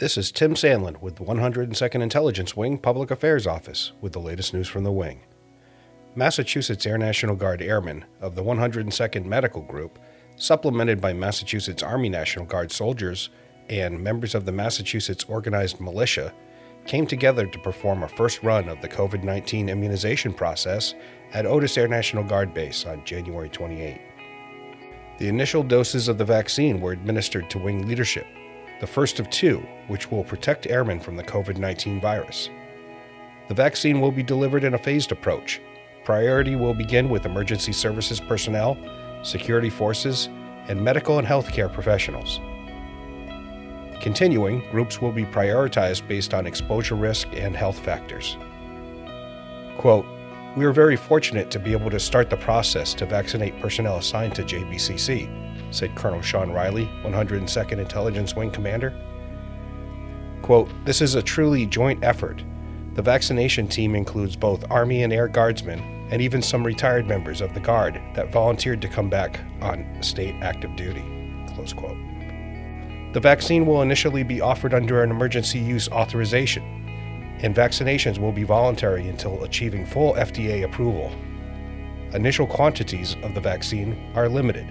This 0.00 0.16
is 0.16 0.32
Tim 0.32 0.54
Sandlin 0.54 0.98
with 1.02 1.16
the 1.16 1.24
102nd 1.24 2.02
Intelligence 2.02 2.56
Wing 2.56 2.78
Public 2.78 3.10
Affairs 3.10 3.46
Office 3.46 3.92
with 4.00 4.14
the 4.14 4.18
latest 4.18 4.54
news 4.54 4.66
from 4.66 4.82
the 4.82 4.90
wing. 4.90 5.20
Massachusetts 6.14 6.86
Air 6.86 6.96
National 6.96 7.36
Guard 7.36 7.60
airmen 7.60 8.06
of 8.18 8.34
the 8.34 8.42
102nd 8.42 9.26
Medical 9.26 9.60
Group, 9.60 9.98
supplemented 10.36 11.02
by 11.02 11.12
Massachusetts 11.12 11.82
Army 11.82 12.08
National 12.08 12.46
Guard 12.46 12.72
soldiers 12.72 13.28
and 13.68 14.02
members 14.02 14.34
of 14.34 14.46
the 14.46 14.52
Massachusetts 14.52 15.26
Organized 15.28 15.80
Militia, 15.80 16.32
came 16.86 17.06
together 17.06 17.46
to 17.46 17.58
perform 17.58 18.02
a 18.02 18.08
first 18.08 18.42
run 18.42 18.70
of 18.70 18.80
the 18.80 18.88
COVID 18.88 19.22
19 19.22 19.68
immunization 19.68 20.32
process 20.32 20.94
at 21.34 21.44
Otis 21.44 21.76
Air 21.76 21.88
National 21.88 22.24
Guard 22.24 22.54
Base 22.54 22.86
on 22.86 23.04
January 23.04 23.50
28. 23.50 24.00
The 25.18 25.28
initial 25.28 25.62
doses 25.62 26.08
of 26.08 26.16
the 26.16 26.24
vaccine 26.24 26.80
were 26.80 26.92
administered 26.92 27.50
to 27.50 27.58
wing 27.58 27.86
leadership 27.86 28.26
the 28.80 28.86
first 28.86 29.20
of 29.20 29.28
two, 29.30 29.58
which 29.88 30.10
will 30.10 30.24
protect 30.24 30.66
airmen 30.66 30.98
from 30.98 31.16
the 31.16 31.22
COVID 31.22 31.58
19 31.58 32.00
virus. 32.00 32.50
The 33.48 33.54
vaccine 33.54 34.00
will 34.00 34.10
be 34.10 34.22
delivered 34.22 34.64
in 34.64 34.74
a 34.74 34.78
phased 34.78 35.12
approach. 35.12 35.60
Priority 36.04 36.56
will 36.56 36.74
begin 36.74 37.08
with 37.10 37.26
emergency 37.26 37.72
services 37.72 38.20
personnel, 38.20 38.78
security 39.22 39.70
forces, 39.70 40.28
and 40.68 40.82
medical 40.82 41.18
and 41.18 41.26
healthcare 41.26 41.72
professionals. 41.72 42.40
Continuing, 44.00 44.60
groups 44.70 45.02
will 45.02 45.12
be 45.12 45.24
prioritized 45.24 46.08
based 46.08 46.32
on 46.32 46.46
exposure 46.46 46.94
risk 46.94 47.28
and 47.32 47.54
health 47.54 47.78
factors. 47.78 48.36
Quote, 49.76 50.06
we 50.56 50.64
are 50.64 50.72
very 50.72 50.96
fortunate 50.96 51.50
to 51.50 51.58
be 51.58 51.72
able 51.72 51.90
to 51.90 52.00
start 52.00 52.30
the 52.30 52.36
process 52.36 52.94
to 52.94 53.06
vaccinate 53.06 53.60
personnel 53.60 53.98
assigned 53.98 54.34
to 54.36 54.42
JBCC, 54.42 55.49
said 55.70 55.94
Colonel 55.96 56.22
Sean 56.22 56.50
Riley, 56.50 56.86
102nd 57.02 57.78
Intelligence 57.78 58.34
Wing 58.34 58.50
Commander. 58.50 58.94
Quote, 60.42 60.70
This 60.84 61.00
is 61.00 61.14
a 61.14 61.22
truly 61.22 61.66
joint 61.66 62.02
effort. 62.02 62.42
The 62.94 63.02
vaccination 63.02 63.68
team 63.68 63.94
includes 63.94 64.36
both 64.36 64.68
Army 64.70 65.02
and 65.02 65.12
Air 65.12 65.28
Guardsmen 65.28 66.08
and 66.10 66.20
even 66.20 66.42
some 66.42 66.66
retired 66.66 67.06
members 67.06 67.40
of 67.40 67.54
the 67.54 67.60
Guard 67.60 68.00
that 68.14 68.32
volunteered 68.32 68.82
to 68.82 68.88
come 68.88 69.08
back 69.08 69.40
on 69.62 69.86
state 70.02 70.34
active 70.40 70.74
duty. 70.74 71.04
Close 71.54 71.72
quote. 71.72 71.96
The 73.12 73.20
vaccine 73.20 73.66
will 73.66 73.82
initially 73.82 74.22
be 74.22 74.40
offered 74.40 74.74
under 74.74 75.02
an 75.02 75.10
emergency 75.10 75.58
use 75.58 75.88
authorization, 75.88 76.62
and 77.42 77.54
vaccinations 77.54 78.18
will 78.18 78.32
be 78.32 78.44
voluntary 78.44 79.08
until 79.08 79.44
achieving 79.44 79.86
full 79.86 80.14
FDA 80.14 80.64
approval. 80.64 81.12
Initial 82.12 82.46
quantities 82.46 83.16
of 83.22 83.34
the 83.34 83.40
vaccine 83.40 84.12
are 84.16 84.28
limited 84.28 84.66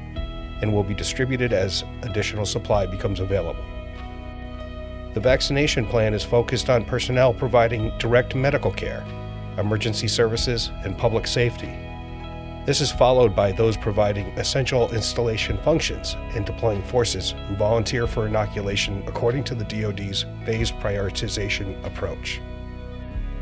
and 0.62 0.74
will 0.74 0.84
be 0.84 0.94
distributed 0.94 1.54
as 1.54 1.84
additional 2.04 2.46
supply 2.46 2.86
becomes 2.86 3.20
available. 3.20 3.64
The 5.14 5.20
vaccination 5.20 5.86
plan 5.86 6.14
is 6.14 6.24
focused 6.24 6.70
on 6.70 6.86
personnel 6.86 7.34
providing 7.34 7.92
direct 7.98 8.36
medical 8.36 8.72
care, 8.72 9.06
emergency 9.58 10.08
services, 10.08 10.72
and 10.84 10.98
public 10.98 11.26
safety. 11.26 11.74
This 12.66 12.82
is 12.82 12.92
followed 12.92 13.36
by 13.36 13.52
those 13.52 13.76
providing 13.76 14.28
essential 14.38 14.94
installation 14.94 15.58
functions 15.60 16.16
and 16.36 16.46
deploying 16.46 16.84
forces 16.84 17.34
who 17.48 17.56
volunteer 17.56 18.06
for 18.06 18.28
inoculation 18.28 19.04
according 19.08 19.44
to 19.46 19.56
the 19.56 19.64
DoD's 19.64 20.26
phased 20.46 20.76
prioritization 20.76 21.84
approach. 21.84 22.42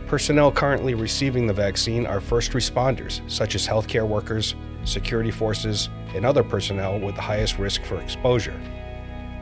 Personnel 0.08 0.54
currently 0.54 0.94
receiving 0.94 1.48
the 1.48 1.54
vaccine 1.54 2.06
are 2.06 2.22
first 2.22 2.54
responders, 2.54 3.20
such 3.30 3.56
as 3.56 3.68
healthcare 3.68 4.08
workers, 4.08 4.56
security 4.86 5.32
forces, 5.32 5.90
and 6.16 6.26
other 6.26 6.44
personnel 6.44 6.98
with 6.98 7.16
the 7.16 7.22
highest 7.22 7.60
risk 7.60 7.84
for 7.84 8.00
exposure. 8.00 8.58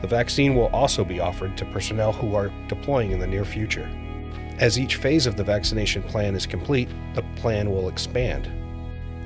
The 0.02 0.08
vaccine 0.08 0.56
will 0.56 0.66
also 0.66 1.04
be 1.04 1.20
offered 1.20 1.56
to 1.56 1.64
personnel 1.66 2.12
who 2.12 2.34
are 2.34 2.52
deploying 2.66 3.12
in 3.12 3.20
the 3.20 3.28
near 3.28 3.44
future. 3.44 3.88
As 4.58 4.76
each 4.76 4.96
phase 4.96 5.26
of 5.26 5.36
the 5.36 5.44
vaccination 5.44 6.02
plan 6.02 6.34
is 6.34 6.46
complete, 6.46 6.88
the 7.14 7.22
plan 7.36 7.70
will 7.70 7.88
expand. 7.88 8.50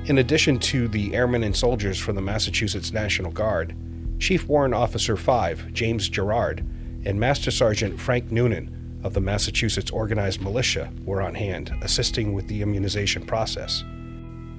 In 0.07 0.19
addition 0.19 0.59
to 0.59 0.87
the 0.89 1.15
airmen 1.15 1.43
and 1.43 1.55
soldiers 1.55 1.97
from 1.97 2.15
the 2.15 2.21
Massachusetts 2.21 2.93
National 2.93 3.31
Guard, 3.31 3.75
Chief 4.19 4.47
Warrant 4.47 4.75
Officer 4.75 5.17
5, 5.17 5.73
James 5.73 6.07
Gerard, 6.07 6.59
and 7.03 7.19
Master 7.19 7.49
Sergeant 7.49 7.99
Frank 7.99 8.31
Noonan 8.31 8.77
of 9.03 9.13
the 9.13 9.21
Massachusetts 9.21 9.91
Organized 9.91 10.41
Militia 10.41 10.91
were 11.05 11.21
on 11.21 11.33
hand, 11.33 11.73
assisting 11.81 12.33
with 12.33 12.47
the 12.47 12.61
immunization 12.61 13.25
process. 13.25 13.83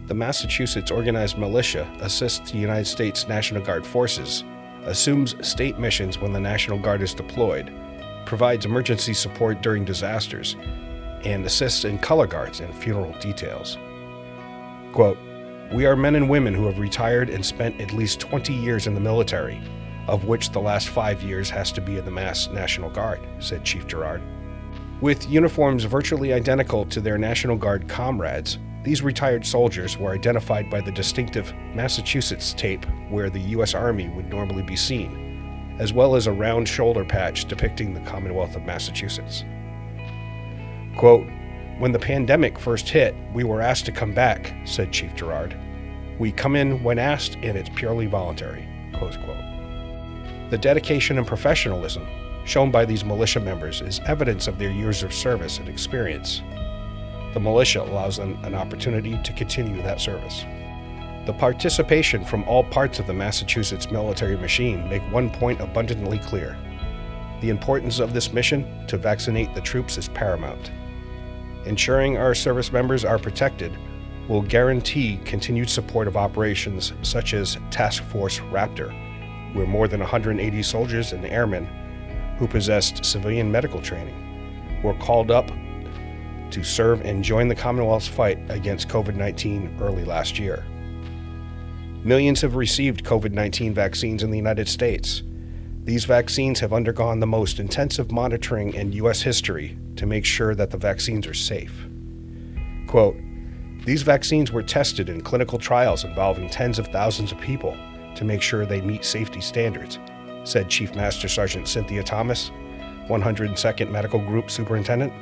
The 0.06 0.14
Massachusetts 0.14 0.90
Organized 0.90 1.38
Militia 1.38 1.88
assists 2.00 2.50
the 2.50 2.58
United 2.58 2.86
States 2.86 3.28
National 3.28 3.62
Guard 3.62 3.86
forces, 3.86 4.44
assumes 4.84 5.36
state 5.46 5.78
missions 5.78 6.18
when 6.18 6.32
the 6.32 6.40
National 6.40 6.78
Guard 6.78 7.02
is 7.02 7.14
deployed, 7.14 7.72
provides 8.26 8.66
emergency 8.66 9.14
support 9.14 9.62
during 9.62 9.84
disasters, 9.84 10.56
and 11.24 11.44
assists 11.44 11.84
in 11.84 11.98
color 11.98 12.26
guards 12.26 12.60
and 12.60 12.74
funeral 12.74 13.12
details. 13.20 13.78
Quote, 14.92 15.18
We 15.72 15.86
are 15.86 15.96
men 15.96 16.16
and 16.16 16.28
women 16.28 16.52
who 16.52 16.66
have 16.66 16.80
retired 16.80 17.30
and 17.30 17.46
spent 17.46 17.80
at 17.80 17.92
least 17.92 18.20
20 18.20 18.52
years 18.52 18.86
in 18.86 18.94
the 18.94 19.00
military, 19.00 19.60
of 20.08 20.24
which 20.24 20.50
the 20.50 20.60
last 20.60 20.88
five 20.88 21.22
years 21.22 21.48
has 21.50 21.72
to 21.72 21.80
be 21.80 21.98
in 21.98 22.04
the 22.04 22.10
Mass 22.10 22.48
National 22.48 22.90
Guard, 22.90 23.20
said 23.38 23.64
Chief 23.64 23.86
Gerard. 23.86 24.22
With 25.00 25.28
uniforms 25.28 25.84
virtually 25.84 26.32
identical 26.32 26.84
to 26.86 27.00
their 27.00 27.18
National 27.18 27.56
Guard 27.56 27.88
comrades, 27.88 28.58
these 28.84 29.02
retired 29.02 29.46
soldiers 29.46 29.96
were 29.96 30.12
identified 30.12 30.68
by 30.68 30.80
the 30.80 30.90
distinctive 30.90 31.52
Massachusetts 31.74 32.52
tape 32.52 32.84
where 33.10 33.30
the 33.30 33.40
U.S. 33.40 33.74
Army 33.74 34.08
would 34.08 34.28
normally 34.28 34.62
be 34.62 34.76
seen, 34.76 35.76
as 35.78 35.92
well 35.92 36.16
as 36.16 36.26
a 36.26 36.32
round 36.32 36.68
shoulder 36.68 37.04
patch 37.04 37.44
depicting 37.44 37.94
the 37.94 38.08
Commonwealth 38.08 38.56
of 38.56 38.62
Massachusetts. 38.62 39.44
Quote, 40.96 41.26
When 41.78 41.92
the 41.92 41.98
pandemic 41.98 42.58
first 42.58 42.88
hit, 42.88 43.14
we 43.32 43.44
were 43.44 43.60
asked 43.60 43.86
to 43.86 43.92
come 43.92 44.12
back, 44.12 44.54
said 44.64 44.92
Chief 44.92 45.14
Gerard. 45.14 45.56
We 46.18 46.32
come 46.32 46.56
in 46.56 46.82
when 46.82 46.98
asked, 46.98 47.36
and 47.36 47.56
it's 47.56 47.70
purely 47.74 48.06
voluntary. 48.06 48.68
Close 48.94 49.16
quote. 49.16 49.61
The 50.52 50.58
dedication 50.58 51.18
and 51.18 51.26
professionalism 51.26 52.06
shown 52.44 52.70
by 52.70 52.84
these 52.84 53.04
militia 53.04 53.40
members 53.40 53.80
is 53.80 54.00
evidence 54.06 54.46
of 54.46 54.58
their 54.58 54.70
years 54.70 55.02
of 55.02 55.12
service 55.12 55.58
and 55.58 55.68
experience 55.68 56.42
the 57.32 57.40
militia 57.40 57.82
allows 57.82 58.16
them 58.16 58.38
an 58.44 58.54
opportunity 58.54 59.18
to 59.22 59.32
continue 59.32 59.80
that 59.82 60.00
service. 60.00 60.44
The 61.26 61.32
participation 61.32 62.24
from 62.24 62.44
all 62.44 62.64
parts 62.64 62.98
of 62.98 63.06
the 63.06 63.14
Massachusetts 63.14 63.90
military 63.90 64.36
machine 64.36 64.88
make 64.88 65.02
one 65.12 65.30
point 65.30 65.60
abundantly 65.60 66.18
clear. 66.18 66.58
The 67.40 67.50
importance 67.50 67.98
of 68.00 68.12
this 68.12 68.32
mission 68.32 68.86
to 68.88 68.98
vaccinate 68.98 69.54
the 69.54 69.60
troops 69.60 69.98
is 69.98 70.08
paramount. 70.08 70.70
Ensuring 71.64 72.16
our 72.16 72.34
service 72.34 72.72
members 72.72 73.04
are 73.04 73.18
protected 73.18 73.76
will 74.28 74.42
guarantee 74.42 75.18
continued 75.24 75.70
support 75.70 76.06
of 76.06 76.16
operations 76.16 76.92
such 77.02 77.34
as 77.34 77.56
Task 77.70 78.02
Force 78.04 78.40
Raptor, 78.50 78.92
where 79.52 79.66
more 79.66 79.88
than 79.88 80.00
180 80.00 80.62
soldiers 80.62 81.12
and 81.12 81.24
airmen 81.26 81.66
who 82.38 82.46
possessed 82.46 83.04
civilian 83.04 83.50
medical 83.50 83.80
training 83.80 84.80
were 84.82 84.94
called 84.94 85.30
up 85.30 85.50
to 86.50 86.62
serve 86.62 87.00
and 87.02 87.24
join 87.24 87.48
the 87.48 87.54
Commonwealth's 87.54 88.08
fight 88.08 88.38
against 88.50 88.88
COVID 88.88 89.16
19 89.16 89.78
early 89.80 90.04
last 90.04 90.38
year. 90.38 90.64
Millions 92.04 92.40
have 92.40 92.56
received 92.56 93.04
COVID 93.04 93.32
19 93.32 93.74
vaccines 93.74 94.22
in 94.22 94.30
the 94.30 94.36
United 94.36 94.68
States. 94.68 95.22
These 95.84 96.04
vaccines 96.04 96.60
have 96.60 96.72
undergone 96.72 97.20
the 97.20 97.26
most 97.26 97.58
intensive 97.58 98.12
monitoring 98.12 98.74
in 98.74 98.92
U.S. 98.92 99.22
history 99.22 99.76
to 99.96 100.06
make 100.06 100.24
sure 100.24 100.54
that 100.54 100.70
the 100.70 100.76
vaccines 100.76 101.26
are 101.26 101.34
safe. 101.34 101.86
Quote, 102.86 103.16
these 103.84 104.02
vaccines 104.02 104.52
were 104.52 104.62
tested 104.62 105.08
in 105.08 105.22
clinical 105.22 105.58
trials 105.58 106.04
involving 106.04 106.48
tens 106.48 106.78
of 106.78 106.86
thousands 106.88 107.32
of 107.32 107.40
people 107.40 107.76
to 108.16 108.24
make 108.24 108.42
sure 108.42 108.64
they 108.64 108.80
meet 108.80 109.04
safety 109.04 109.40
standards, 109.40 109.98
said 110.44 110.68
Chief 110.68 110.94
Master 110.94 111.28
Sergeant 111.28 111.68
Cynthia 111.68 112.02
Thomas, 112.02 112.50
102nd 113.08 113.90
Medical 113.90 114.20
Group 114.20 114.50
Superintendent. 114.50 115.12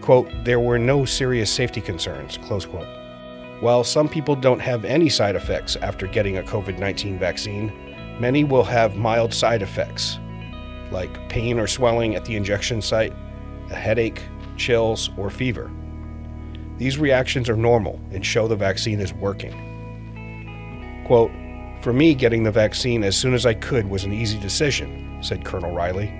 Quote, 0.00 0.30
there 0.44 0.60
were 0.60 0.78
no 0.78 1.04
serious 1.04 1.50
safety 1.50 1.80
concerns, 1.80 2.36
close 2.38 2.66
quote. 2.66 2.88
While 3.60 3.84
some 3.84 4.08
people 4.08 4.36
don't 4.36 4.60
have 4.60 4.84
any 4.84 5.08
side 5.08 5.36
effects 5.36 5.76
after 5.76 6.06
getting 6.06 6.38
a 6.38 6.42
COVID 6.42 6.78
19 6.78 7.18
vaccine, 7.18 7.72
many 8.20 8.44
will 8.44 8.64
have 8.64 8.96
mild 8.96 9.32
side 9.32 9.62
effects, 9.62 10.18
like 10.90 11.28
pain 11.28 11.58
or 11.58 11.66
swelling 11.66 12.14
at 12.14 12.24
the 12.24 12.36
injection 12.36 12.82
site, 12.82 13.12
a 13.70 13.74
headache, 13.74 14.22
chills, 14.56 15.10
or 15.16 15.30
fever. 15.30 15.70
These 16.76 16.98
reactions 16.98 17.48
are 17.48 17.56
normal 17.56 18.00
and 18.10 18.26
show 18.26 18.48
the 18.48 18.56
vaccine 18.56 19.00
is 19.00 19.14
working. 19.14 19.54
Quote, 21.06 21.30
For 21.84 21.92
me, 21.92 22.14
getting 22.14 22.44
the 22.44 22.50
vaccine 22.50 23.04
as 23.04 23.14
soon 23.14 23.34
as 23.34 23.44
I 23.44 23.52
could 23.52 23.90
was 23.90 24.04
an 24.04 24.12
easy 24.14 24.38
decision, 24.38 25.18
said 25.20 25.44
Colonel 25.44 25.70
Riley. 25.70 26.10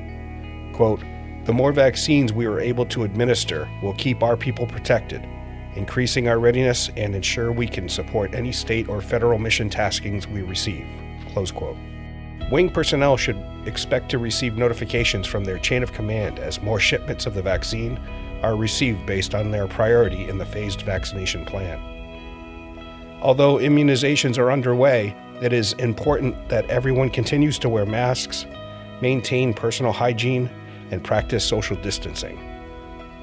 Quote, 0.75 1.01
the 1.47 1.55
more 1.55 1.73
vaccines 1.73 2.35
we 2.35 2.45
are 2.45 2.61
able 2.61 2.85
to 2.85 3.05
administer 3.05 3.67
will 3.83 3.95
keep 3.95 4.23
our 4.23 4.37
people 4.37 4.67
protected, 4.67 5.27
increasing 5.75 6.29
our 6.29 6.39
readiness 6.39 6.91
and 6.99 7.15
ensure 7.15 7.51
we 7.51 7.67
can 7.67 7.89
support 7.89 8.35
any 8.35 8.53
state 8.53 8.91
or 8.91 9.01
federal 9.01 9.39
mission 9.39 9.71
taskings 9.71 10.27
we 10.27 10.43
receive. 10.43 10.87
Close 11.33 11.51
quote. 11.51 11.79
Wing 12.53 12.69
personnel 12.69 13.17
should 13.17 13.43
expect 13.65 14.11
to 14.11 14.19
receive 14.19 14.59
notifications 14.59 15.27
from 15.27 15.45
their 15.45 15.59
chain 15.59 15.83
of 15.83 15.95
command 15.95 16.41
as 16.41 16.61
more 16.61 16.79
shipments 16.79 17.25
of 17.25 17.33
the 17.33 17.41
vaccine 17.41 17.99
are 18.43 18.55
received 18.55 19.07
based 19.07 19.35
on 19.35 19.51
their 19.51 19.67
priority 19.67 20.29
in 20.29 20.37
the 20.37 20.45
phased 20.45 20.83
vaccination 20.83 21.47
plan. 21.47 21.81
Although 23.23 23.57
immunizations 23.57 24.37
are 24.37 24.53
underway, 24.53 25.17
it 25.43 25.53
is 25.53 25.73
important 25.75 26.49
that 26.49 26.69
everyone 26.71 27.11
continues 27.11 27.59
to 27.61 27.69
wear 27.69 27.85
masks, 27.85 28.47
maintain 29.01 29.53
personal 29.53 29.93
hygiene, 29.93 30.49
and 30.91 31.03
practice 31.03 31.45
social 31.45 31.77
distancing. 31.77 32.39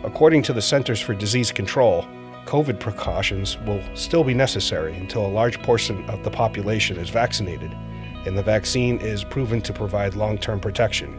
According 0.03 0.43
to 0.43 0.53
the 0.53 0.61
Centers 0.61 0.99
for 0.99 1.13
Disease 1.13 1.51
Control, 1.51 2.05
COVID 2.45 2.79
precautions 2.79 3.57
will 3.59 3.81
still 3.95 4.23
be 4.23 4.33
necessary 4.33 4.95
until 4.97 5.25
a 5.25 5.27
large 5.27 5.61
portion 5.61 6.03
of 6.09 6.23
the 6.23 6.31
population 6.31 6.97
is 6.97 7.09
vaccinated 7.09 7.71
and 8.25 8.37
the 8.37 8.43
vaccine 8.43 8.99
is 8.99 9.23
proven 9.23 9.61
to 9.61 9.73
provide 9.73 10.15
long 10.15 10.37
term 10.37 10.59
protection. 10.59 11.17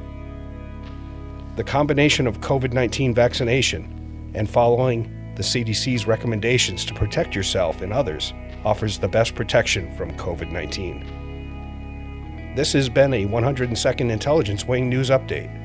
The 1.56 1.64
combination 1.64 2.26
of 2.26 2.40
COVID 2.40 2.72
19 2.72 3.14
vaccination 3.14 4.30
and 4.34 4.48
following 4.48 5.34
the 5.36 5.42
CDC's 5.42 6.06
recommendations 6.06 6.84
to 6.84 6.94
protect 6.94 7.34
yourself 7.34 7.80
and 7.82 7.92
others 7.92 8.32
offers 8.64 8.98
the 8.98 9.08
best 9.08 9.34
protection 9.34 9.94
from 9.96 10.12
COVID 10.12 10.50
19. 10.50 12.54
This 12.54 12.72
has 12.74 12.88
been 12.88 13.12
a 13.14 13.26
102nd 13.26 14.10
Intelligence 14.10 14.64
Wing 14.66 14.88
News 14.88 15.10
Update. 15.10 15.58